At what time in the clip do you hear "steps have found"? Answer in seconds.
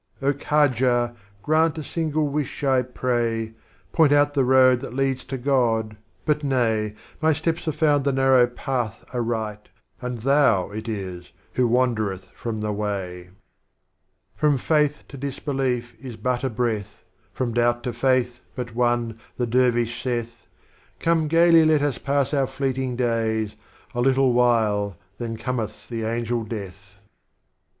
7.33-8.03